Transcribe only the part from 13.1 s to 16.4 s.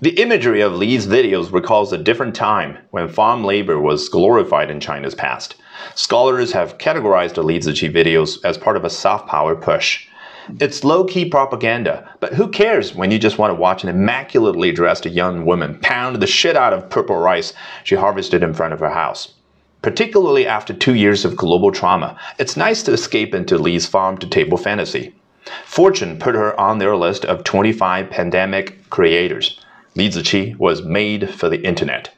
you just want to watch an immaculately dressed young woman pound the